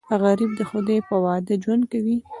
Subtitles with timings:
[0.23, 2.17] غریب د خدای په وعده ژوند کوي